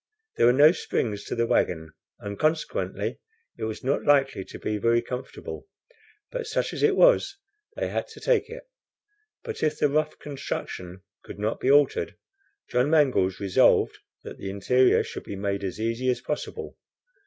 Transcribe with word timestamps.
There 0.35 0.47
were 0.47 0.51
no 0.51 0.71
springs 0.71 1.23
to 1.25 1.35
the 1.35 1.45
wagon, 1.45 1.93
and, 2.17 2.39
consequently, 2.39 3.19
it 3.55 3.65
was 3.65 3.83
not 3.83 4.03
likely 4.03 4.43
to 4.45 4.57
be 4.57 4.79
very 4.79 4.99
comfortable; 4.99 5.67
but, 6.31 6.47
such 6.47 6.73
as 6.73 6.81
it 6.81 6.95
was, 6.95 7.37
they 7.75 7.89
had 7.89 8.07
to 8.07 8.19
take 8.19 8.49
it. 8.49 8.63
But 9.43 9.61
if 9.61 9.77
the 9.77 9.89
rough 9.89 10.17
construction 10.17 11.03
could 11.21 11.37
not 11.37 11.59
be 11.59 11.69
altered, 11.69 12.15
John 12.67 12.89
Mangles 12.89 13.39
resolved 13.39 13.99
that 14.23 14.39
the 14.39 14.49
interior 14.49 15.03
should 15.03 15.23
be 15.23 15.35
made 15.35 15.63
as 15.63 15.79
easy 15.79 16.09
as 16.09 16.19
possible. 16.19 16.79